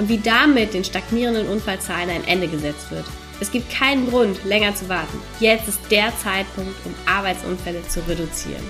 [0.00, 3.04] und wie damit den stagnierenden Unfallzahlen ein Ende gesetzt wird.
[3.38, 5.18] Es gibt keinen Grund, länger zu warten.
[5.40, 8.62] Jetzt ist der Zeitpunkt, um Arbeitsunfälle zu reduzieren.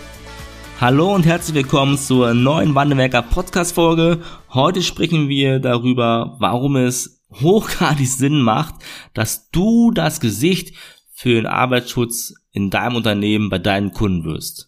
[0.80, 4.20] Hallo und herzlich willkommen zur neuen Wandelwerker Podcast Folge.
[4.52, 8.74] Heute sprechen wir darüber, warum es hochgradig Sinn macht,
[9.14, 10.74] dass du das Gesicht
[11.12, 14.66] für den Arbeitsschutz in deinem Unternehmen bei deinen Kunden wirst.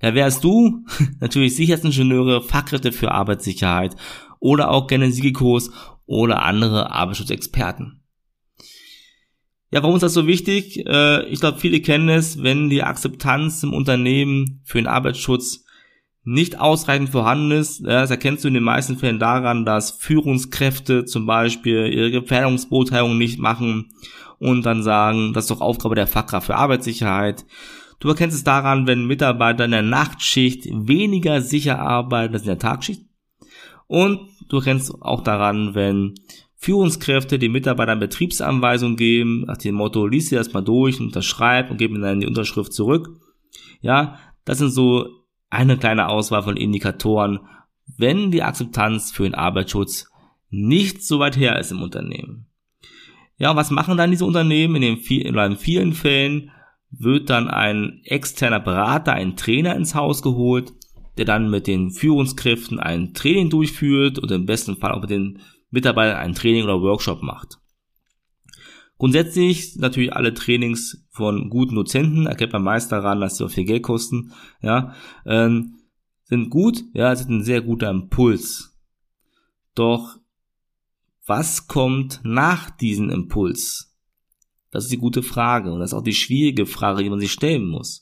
[0.00, 0.84] Ja, wer ist du?
[1.20, 3.94] Natürlich Sicherheitsingenieure, Fachkräfte für Arbeitssicherheit
[4.42, 5.70] oder auch gerne Siegekurs
[6.06, 8.02] oder andere Arbeitsschutzexperten.
[9.70, 10.84] Ja, warum ist das so wichtig?
[10.86, 15.64] Äh, ich glaube, viele kennen es, wenn die Akzeptanz im Unternehmen für den Arbeitsschutz
[16.24, 17.84] nicht ausreichend vorhanden ist.
[17.84, 23.38] Das erkennst du in den meisten Fällen daran, dass Führungskräfte zum Beispiel ihre Gefährdungsbeurteilung nicht
[23.38, 23.88] machen
[24.38, 27.44] und dann sagen, das ist doch Aufgabe der Fachkraft für Arbeitssicherheit.
[27.98, 32.58] Du erkennst es daran, wenn Mitarbeiter in der Nachtschicht weniger sicher arbeiten als in der
[32.58, 33.06] Tagschicht.
[33.86, 36.14] Und du erkennst auch daran, wenn
[36.56, 41.76] Führungskräfte den Mitarbeitern Betriebsanweisungen geben, nach dem Motto, lies dir das mal durch, unterschreib und
[41.76, 43.08] gib mir dann die Unterschrift zurück.
[43.80, 45.08] Ja, das sind so
[45.50, 47.40] eine kleine Auswahl von Indikatoren,
[47.96, 50.08] wenn die Akzeptanz für den Arbeitsschutz
[50.50, 52.46] nicht so weit her ist im Unternehmen.
[53.38, 54.76] Ja, was machen dann diese Unternehmen?
[54.76, 56.52] In, den vielen, in vielen Fällen
[56.90, 60.72] wird dann ein externer Berater, ein Trainer ins Haus geholt,
[61.16, 65.40] der dann mit den Führungskräften ein Training durchführt und im besten Fall auch mit den
[65.70, 67.58] Mitarbeitern ein Training oder Workshop macht.
[68.98, 73.64] Grundsätzlich natürlich alle Trainings von guten Dozenten, erkennt man meist daran, dass sie auch viel
[73.64, 74.94] Geld kosten, ja,
[75.26, 75.78] ähm,
[76.24, 78.78] sind gut, ja, sind ein sehr guter Impuls.
[79.74, 80.18] Doch
[81.26, 83.96] was kommt nach diesem Impuls?
[84.70, 87.32] Das ist die gute Frage und das ist auch die schwierige Frage, die man sich
[87.32, 88.01] stellen muss.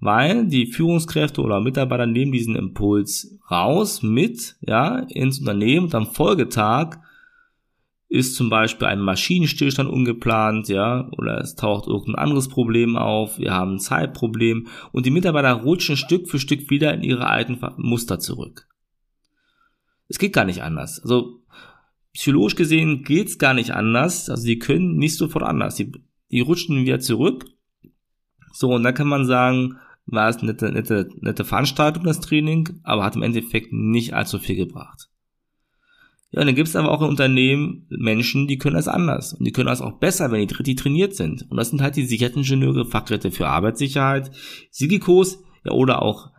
[0.00, 6.06] Weil die Führungskräfte oder Mitarbeiter nehmen diesen Impuls raus mit, ja, ins Unternehmen und am
[6.06, 6.98] Folgetag
[8.08, 13.52] ist zum Beispiel ein Maschinenstillstand ungeplant, ja, oder es taucht irgendein anderes Problem auf, wir
[13.52, 18.18] haben ein Zeitproblem und die Mitarbeiter rutschen Stück für Stück wieder in ihre alten Muster
[18.18, 18.66] zurück.
[20.08, 20.98] Es geht gar nicht anders.
[21.00, 21.40] Also
[22.12, 24.28] psychologisch gesehen geht's gar nicht anders.
[24.28, 25.76] Also die können nicht sofort anders.
[25.76, 25.92] Die,
[26.32, 27.44] die rutschen wieder zurück.
[28.52, 29.76] So, und da kann man sagen,
[30.10, 34.38] war es eine nette, nette, nette Veranstaltung, das Training, aber hat im Endeffekt nicht allzu
[34.38, 35.08] viel gebracht.
[36.32, 39.32] Ja, und dann gibt es aber auch in Unternehmen Menschen, die können das anders.
[39.32, 41.50] Und die können das auch besser, wenn die, die trainiert sind.
[41.50, 44.30] Und das sind halt die Sicherheitsingenieure, Fachkräfte für Arbeitssicherheit,
[44.70, 46.30] Sigikos, ja, oder auch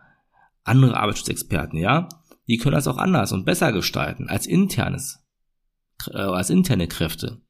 [0.64, 2.08] andere Arbeitsschutzexperten, ja.
[2.48, 5.22] Die können das auch anders und besser gestalten als internes
[6.10, 7.40] äh, als interne Kräfte.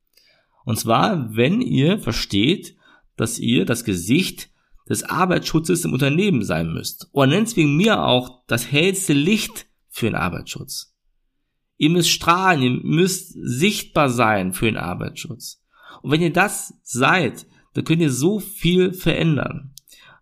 [0.65, 2.77] Und zwar, wenn ihr versteht,
[3.16, 4.50] dass ihr das Gesicht
[4.88, 7.09] des Arbeitsschutzes im Unternehmen sein müsst.
[7.12, 10.94] Oder nennt es wegen mir auch das hellste Licht für den Arbeitsschutz.
[11.76, 15.62] Ihr müsst strahlen, ihr müsst sichtbar sein für den Arbeitsschutz.
[16.03, 19.75] Und wenn ihr das seid, dann könnt ihr so viel verändern.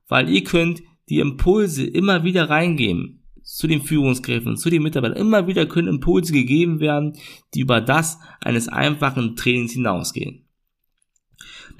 [0.08, 5.18] Weil ihr könnt die Impulse immer wieder reingeben zu den Führungskräften, zu den Mitarbeitern.
[5.18, 7.14] Immer wieder können Impulse gegeben werden,
[7.54, 10.46] die über das eines einfachen Trainings hinausgehen.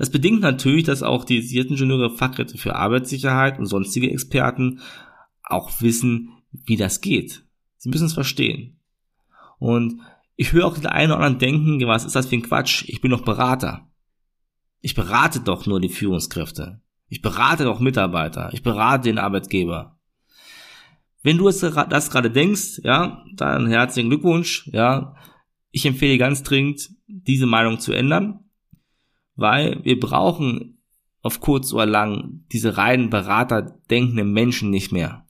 [0.01, 4.81] Das bedingt natürlich, dass auch die Ingenieure, Fachkräfte für Arbeitssicherheit und sonstige Experten
[5.43, 7.45] auch wissen, wie das geht.
[7.77, 8.79] Sie müssen es verstehen.
[9.59, 10.01] Und
[10.37, 12.87] ich höre auch den einen oder anderen denken, was ist das für ein Quatsch?
[12.89, 13.91] Ich bin doch Berater.
[14.81, 16.81] Ich berate doch nur die Führungskräfte.
[17.11, 18.49] Ich berate doch Mitarbeiter.
[18.55, 19.99] Ich berate den Arbeitgeber.
[21.23, 25.15] Wenn du das gerade denkst, ja, dann herzlichen Glückwunsch, ja.
[25.73, 28.50] Ich empfehle ganz dringend, diese Meinung zu ändern,
[29.41, 30.79] weil wir brauchen
[31.23, 35.27] auf kurz oder lang diese reinen Berater denkenden Menschen nicht mehr.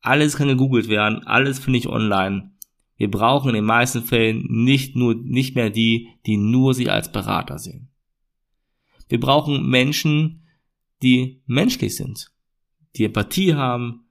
[0.00, 2.50] Alles kann gegoogelt werden, alles finde ich online.
[2.96, 7.10] Wir brauchen in den meisten Fällen nicht nur, nicht mehr die, die nur sich als
[7.10, 7.88] Berater sehen.
[9.08, 10.46] Wir brauchen Menschen,
[11.02, 12.32] die menschlich sind,
[12.96, 14.08] die Empathie haben,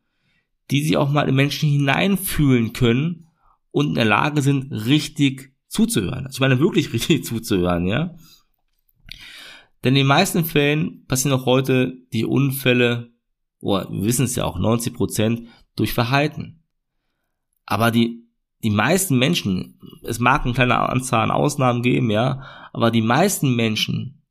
[0.72, 3.28] die sich auch mal in Menschen hineinfühlen können
[3.72, 6.26] und in der Lage sind, richtig zuzuhören.
[6.26, 8.16] Also ich meine wirklich richtig zuzuhören, ja.
[9.84, 13.12] Denn in den meisten Fällen passieren auch heute die Unfälle,
[13.60, 16.64] oder wir wissen es ja auch, 90 Prozent durch Verhalten.
[17.66, 18.24] Aber die
[18.64, 23.56] die meisten Menschen, es mag eine kleine Anzahl an Ausnahmen geben, ja, aber die meisten
[23.56, 24.22] Menschen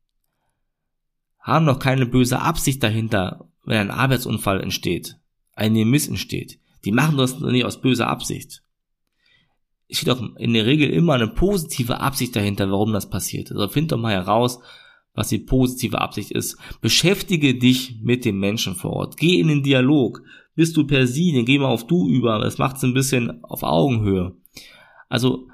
[1.39, 5.19] haben noch keine böse Absicht dahinter, wenn ein Arbeitsunfall entsteht,
[5.53, 6.59] ein Miss entsteht.
[6.83, 8.63] Die machen das nicht aus böser Absicht.
[9.87, 13.51] Es steht auch in der Regel immer eine positive Absicht dahinter, warum das passiert.
[13.51, 14.59] Also find doch mal heraus,
[15.13, 16.57] was die positive Absicht ist.
[16.81, 19.17] Beschäftige dich mit dem Menschen vor Ort.
[19.17, 20.21] Geh in den Dialog
[20.55, 22.39] bist du per Sie, dann geh mal auf Du über.
[22.39, 24.35] Das macht es ein bisschen auf Augenhöhe.
[25.09, 25.47] Also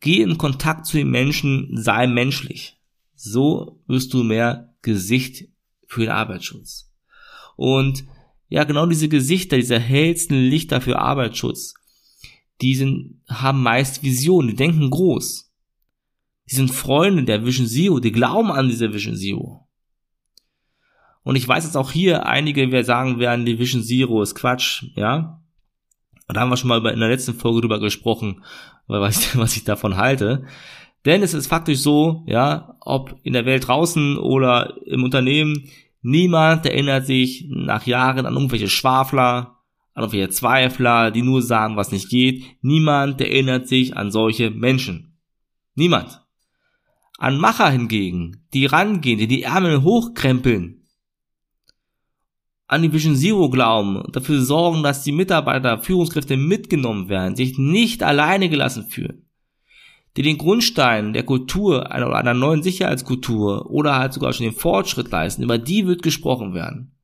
[0.00, 2.78] geh in Kontakt zu den Menschen, sei menschlich.
[3.14, 5.48] So wirst du mehr Gesicht
[5.86, 6.92] für den Arbeitsschutz.
[7.56, 8.04] Und
[8.48, 11.74] ja, genau diese Gesichter, diese hellsten Lichter für Arbeitsschutz,
[12.60, 15.49] die sind, haben meist Visionen, die denken groß.
[16.50, 19.68] Die sind Freunde der Vision Zero, die glauben an diese Vision Zero.
[21.22, 24.84] Und ich weiß jetzt auch hier, einige wir sagen werden, die Vision Zero ist Quatsch,
[24.96, 25.40] ja.
[26.26, 28.42] Und da haben wir schon mal in der letzten Folge drüber gesprochen,
[28.86, 30.44] was ich, was ich davon halte.
[31.04, 35.70] Denn es ist faktisch so, ja, ob in der Welt draußen oder im Unternehmen,
[36.02, 39.58] niemand erinnert sich nach Jahren an irgendwelche Schwafler,
[39.94, 42.44] an irgendwelche Zweifler, die nur sagen, was nicht geht.
[42.60, 45.16] Niemand erinnert sich an solche Menschen.
[45.74, 46.20] Niemand.
[47.20, 50.86] An Macher hingegen, die rangehen, die die Ärmel hochkrempeln,
[52.66, 57.58] an die Vision Zero glauben und dafür sorgen, dass die Mitarbeiter, Führungskräfte mitgenommen werden, sich
[57.58, 59.26] nicht alleine gelassen fühlen,
[60.16, 65.10] die den Grundstein der Kultur, einer, einer neuen Sicherheitskultur oder halt sogar schon den Fortschritt
[65.10, 66.96] leisten, über die wird gesprochen werden.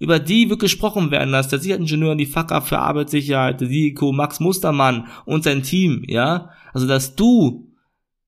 [0.00, 4.10] Über die wird gesprochen werden, dass der Sicherheitsingenieur und die Fachkraft für Arbeitssicherheit, der SIKO,
[4.10, 7.65] Max Mustermann und sein Team, ja, also dass du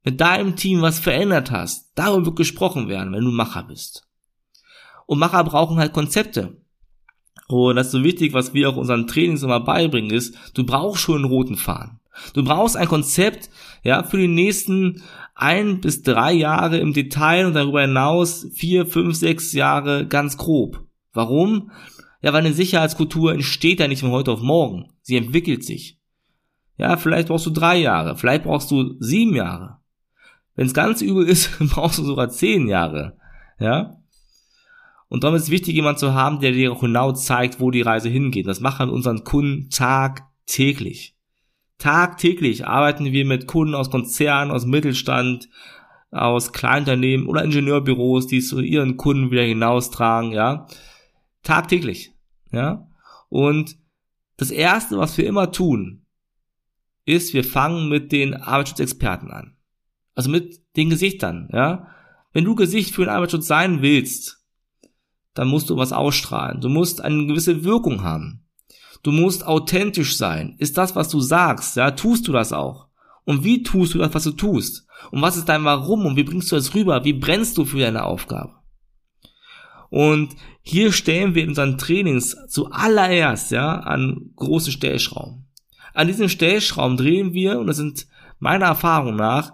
[0.05, 4.07] mit deinem Team was verändert hast, darüber wird gesprochen werden, wenn du Macher bist.
[5.07, 6.61] Und Macher brauchen halt Konzepte.
[7.49, 11.03] Und das ist so wichtig, was wir auch unseren Trainings immer beibringen, ist, du brauchst
[11.03, 12.01] schon einen roten Faden.
[12.35, 13.49] Du brauchst ein Konzept,
[13.83, 15.03] ja, für die nächsten
[15.35, 20.85] ein bis drei Jahre im Detail und darüber hinaus vier, fünf, sechs Jahre ganz grob.
[21.13, 21.71] Warum?
[22.21, 24.93] Ja, weil eine Sicherheitskultur entsteht ja nicht von heute auf morgen.
[25.03, 25.99] Sie entwickelt sich.
[26.77, 29.79] Ja, vielleicht brauchst du drei Jahre, vielleicht brauchst du sieben Jahre.
[30.59, 33.17] Wenn es ganz übel ist, brauchst du sogar zehn Jahre.
[33.61, 33.97] Ja,
[35.09, 37.83] und darum ist es wichtig, jemand zu haben, der dir auch genau zeigt, wo die
[37.83, 38.49] Reise hingeht.
[38.49, 41.15] Das machen unseren Kunden tagtäglich.
[41.79, 45.49] Tagtäglich arbeiten wir mit Kunden aus Konzernen, aus Mittelstand,
[46.11, 50.67] aus Kleinunternehmen oder Ingenieurbüros, die es zu ihren Kunden wieder hinaustragen, ja.
[51.45, 52.11] Tagtäglich,
[52.51, 52.89] ja.
[53.29, 53.79] Und
[54.37, 56.03] das erste, was wir immer tun,
[57.05, 59.58] ist, wir fangen mit den Arbeitsschutzexperten an.
[60.19, 61.87] Also mit den Gesichtern, ja.
[62.33, 64.45] Wenn du Gesicht für den Arbeitsschutz sein willst,
[65.33, 66.61] dann musst du was ausstrahlen.
[66.61, 68.45] Du musst eine gewisse Wirkung haben.
[69.05, 70.57] Du musst authentisch sein.
[70.59, 72.89] Ist das, was du sagst, ja, tust du das auch?
[73.27, 74.89] Und wie tust du das, was du tust?
[75.13, 76.05] Und was ist dein Warum?
[76.05, 77.05] Und wie bringst du das rüber?
[77.05, 78.57] Wie brennst du für deine Aufgabe?
[79.89, 85.47] Und hier stellen wir in unseren Trainings zuallererst, ja, an großen Stellschrauben.
[85.95, 88.09] An diesem Stellschrauben drehen wir, und das sind
[88.41, 89.53] meiner Erfahrung nach,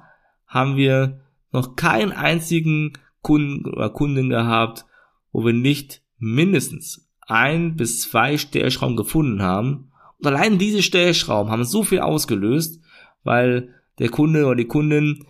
[0.55, 1.21] haben wir
[1.53, 2.93] noch keinen einzigen
[3.23, 4.87] Kunden oder Kundin gehabt,
[5.33, 9.91] wo wir nicht mindestens ein bis zwei Stellschrauben gefunden haben.
[10.19, 12.81] Und allein diese Stellschrauben haben so viel ausgelöst,
[13.25, 15.27] weil der Kunde oder die Kundin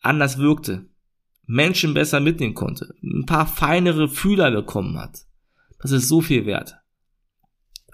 [0.00, 0.86] anders wirkte,
[1.46, 5.26] Menschen besser mitnehmen konnte, ein paar feinere Fühler bekommen hat.
[5.80, 6.78] Das ist so viel wert.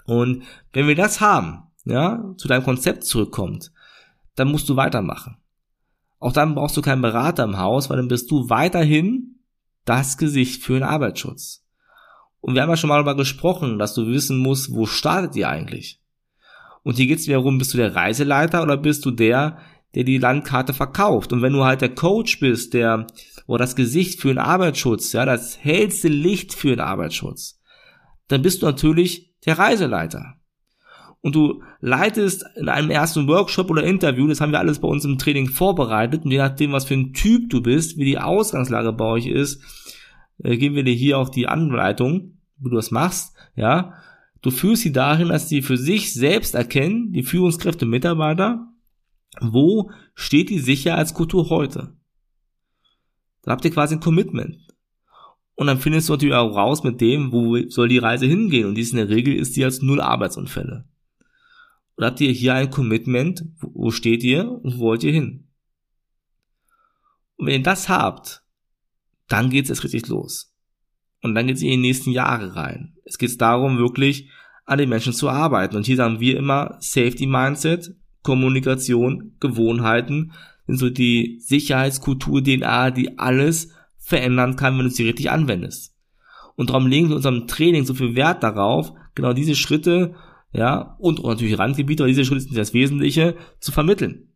[0.05, 3.71] Und wenn wir das haben, ja, zu deinem Konzept zurückkommt,
[4.35, 5.37] dann musst du weitermachen.
[6.21, 9.39] Auch dann brauchst du keinen Berater im Haus, weil dann bist du weiterhin
[9.85, 11.65] das Gesicht für den Arbeitsschutz.
[12.39, 15.49] Und wir haben ja schon mal darüber gesprochen, dass du wissen musst, wo startet ihr
[15.49, 15.99] eigentlich?
[16.83, 19.57] Und hier geht es darum, bist du der Reiseleiter oder bist du der,
[19.95, 21.33] der die Landkarte verkauft?
[21.33, 23.07] Und wenn du halt der Coach bist, der
[23.47, 27.59] oder das Gesicht für den Arbeitsschutz, ja, das hellste Licht für den Arbeitsschutz,
[28.27, 30.35] dann bist du natürlich der Reiseleiter.
[31.21, 35.05] Und du leitest in einem ersten Workshop oder Interview, das haben wir alles bei uns
[35.05, 38.91] im Training vorbereitet, und je nachdem, was für ein Typ du bist, wie die Ausgangslage
[38.91, 39.61] bei euch ist,
[40.43, 43.93] äh, geben wir dir hier auch die Anleitung, wie du das machst, ja.
[44.41, 48.67] Du führst sie dahin, dass sie für sich selbst erkennen, die Führungskräfte, Mitarbeiter,
[49.39, 51.93] wo steht die Sicherheitskultur heute?
[53.43, 54.57] Da habt ihr quasi ein Commitment.
[55.53, 58.67] Und dann findest du natürlich auch raus mit dem, wo soll die Reise hingehen.
[58.67, 60.85] Und dies in der Regel ist die als null Arbeitsunfälle.
[61.97, 65.47] Oder habt ihr hier ein Commitment, wo steht ihr und wo wollt ihr hin?
[67.37, 68.43] Und wenn ihr das habt,
[69.27, 70.53] dann geht's erst richtig los.
[71.21, 72.95] Und dann geht's in die nächsten Jahre rein.
[73.05, 74.29] Es geht darum, wirklich
[74.65, 75.75] an den Menschen zu arbeiten.
[75.75, 80.33] Und hier sagen wir immer Safety Mindset, Kommunikation, Gewohnheiten
[80.67, 85.95] sind so die Sicherheitskultur, DNA, die alles verändern kann, wenn du sie richtig anwendest.
[86.55, 90.15] Und darum legen wir in unserem Training so viel Wert darauf, genau diese Schritte,
[90.53, 94.33] ja, und natürlich Randgebiete, aber diese Schritte sind das Wesentliche, zu vermitteln.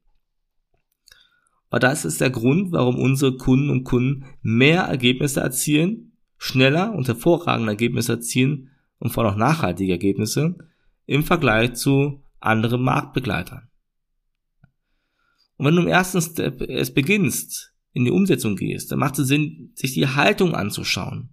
[1.70, 7.08] Aber das ist der Grund, warum unsere Kunden und Kunden mehr Ergebnisse erzielen, schneller und
[7.08, 8.70] hervorragende Ergebnisse erzielen
[9.00, 10.56] und vor allem auch nachhaltige Ergebnisse
[11.06, 13.68] im Vergleich zu anderen Marktbegleitern.
[15.58, 19.28] Und wenn du im ersten Step es beginnst, in die Umsetzung gehst, dann macht es
[19.28, 21.30] Sinn, sich die Haltung anzuschauen.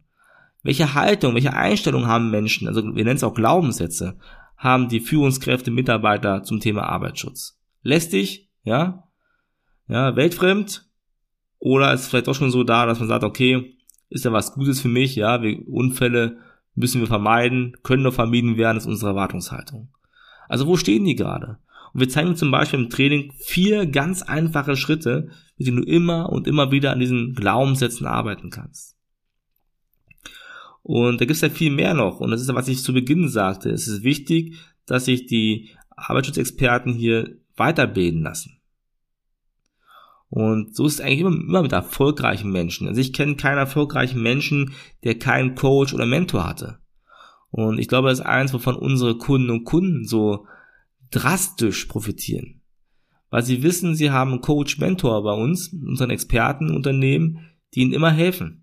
[0.62, 4.16] Welche Haltung, welche Einstellung haben Menschen, also wir nennen es auch Glaubenssätze,
[4.62, 7.60] haben die Führungskräfte, Mitarbeiter zum Thema Arbeitsschutz?
[7.82, 9.08] Lästig, ja,
[9.88, 10.88] ja, weltfremd,
[11.58, 13.76] oder ist vielleicht doch schon so da, dass man sagt, okay,
[14.08, 16.38] ist ja was Gutes für mich, ja, wir, Unfälle
[16.74, 19.92] müssen wir vermeiden, können nur vermieden werden, ist unsere Erwartungshaltung.
[20.48, 21.58] Also wo stehen die gerade?
[21.92, 26.30] Und wir zeigen zum Beispiel im Training vier ganz einfache Schritte, mit denen du immer
[26.30, 28.96] und immer wieder an diesen Glaubenssätzen arbeiten kannst.
[30.82, 32.20] Und da gibt es ja viel mehr noch.
[32.20, 33.70] Und das ist ja, was ich zu Beginn sagte.
[33.70, 38.58] Es ist wichtig, dass sich die Arbeitsschutzexperten hier weiterbilden lassen.
[40.28, 42.88] Und so ist es eigentlich immer, immer mit erfolgreichen Menschen.
[42.88, 44.72] Also ich kenne keinen erfolgreichen Menschen,
[45.04, 46.78] der keinen Coach oder Mentor hatte.
[47.50, 50.46] Und ich glaube, das ist eins, wovon unsere Kunden und Kunden so
[51.10, 52.62] drastisch profitieren.
[53.28, 58.10] Weil sie wissen, sie haben einen Coach, Mentor bei uns, unseren Expertenunternehmen, die ihnen immer
[58.10, 58.61] helfen.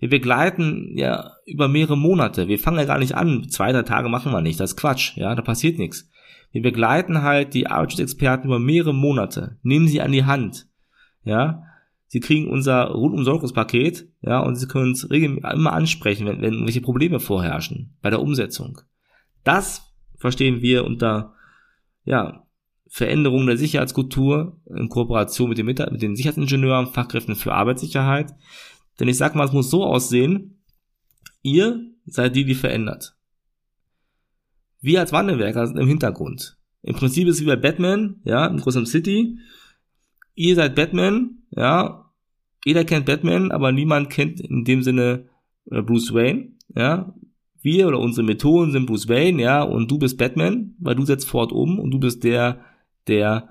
[0.00, 2.48] Wir begleiten ja über mehrere Monate.
[2.48, 3.48] Wir fangen ja gar nicht an.
[3.48, 4.58] Zwei, drei Tage machen wir nicht.
[4.58, 5.16] Das ist Quatsch.
[5.16, 6.10] Ja, da passiert nichts.
[6.52, 10.68] Wir begleiten halt die Arbeitsschutzexperten über mehrere Monate, nehmen sie an die Hand,
[11.24, 11.64] ja.
[12.12, 16.80] Sie kriegen unser Rundumsorgungspaket, ja, und sie können uns regelmäßig immer ansprechen, wenn, wenn welche
[16.80, 18.80] Probleme vorherrschen bei der Umsetzung.
[19.44, 21.34] Das verstehen wir unter,
[22.04, 22.42] ja,
[22.88, 28.34] Veränderung der Sicherheitskultur in Kooperation mit den, mit den Sicherheitsingenieuren, Fachkräften für Arbeitssicherheit.
[29.00, 30.62] Denn ich sag mal, es muss so aussehen,
[31.42, 33.16] ihr seid die, die verändert.
[34.80, 36.58] Wir als Wandelwerker sind im Hintergrund.
[36.82, 39.38] Im Prinzip ist es wie bei Batman, ja, in Gotham City
[40.40, 42.10] ihr seid Batman, ja,
[42.64, 45.28] jeder kennt Batman, aber niemand kennt in dem Sinne
[45.70, 47.14] äh, Bruce Wayne, ja.
[47.62, 51.28] Wir oder unsere Methoden sind Bruce Wayne, ja, und du bist Batman, weil du setzt
[51.28, 52.64] fort um und du bist der,
[53.06, 53.50] der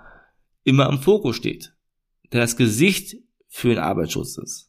[0.64, 1.76] immer im Fokus steht,
[2.34, 4.69] der das Gesicht für den Arbeitsschutz ist.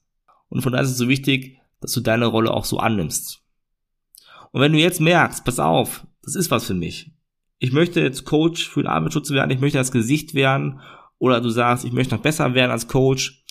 [0.50, 3.42] Und von daher ist es so wichtig, dass du deine Rolle auch so annimmst.
[4.52, 7.12] Und wenn du jetzt merkst, pass auf, das ist was für mich.
[7.58, 10.80] Ich möchte jetzt Coach für den Arbeitsschutz werden, ich möchte das Gesicht werden
[11.18, 13.44] oder du sagst, ich möchte noch besser werden als Coach,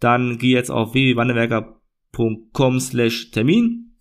[0.00, 3.94] dann geh jetzt auf www.wandelwerker.com slash Termin.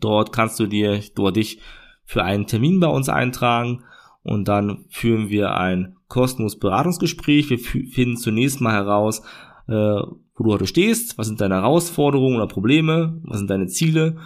[0.00, 1.60] Dort kannst du dir, dort dich
[2.04, 3.84] für einen Termin bei uns eintragen
[4.22, 7.50] und dann führen wir ein kostenloses Beratungsgespräch.
[7.50, 9.22] Wir finden zunächst mal heraus,
[9.68, 10.00] äh,
[10.40, 14.16] wo du heute stehst, was sind deine Herausforderungen oder Probleme, was sind deine Ziele.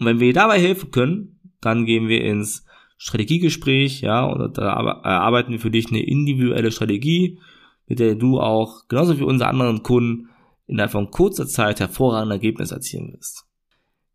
[0.00, 2.66] Und wenn wir dir dabei helfen können, dann gehen wir ins
[2.98, 4.72] Strategiegespräch, ja, und da
[5.04, 7.38] erarbeiten wir für dich eine individuelle Strategie,
[7.86, 10.30] mit der du auch, genauso wie unsere anderen Kunden,
[10.66, 13.44] innerhalb von kurzer Zeit hervorragende Ergebnisse erzielen wirst.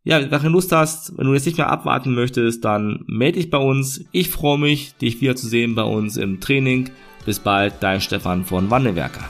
[0.04, 3.50] Ja, wenn du Lust hast, wenn du jetzt nicht mehr abwarten möchtest, dann melde dich
[3.50, 4.04] bei uns.
[4.12, 6.90] Ich freue mich, dich wieder zu sehen bei uns im Training.
[7.26, 9.30] Bis bald, dein Stefan von Wandelwerker.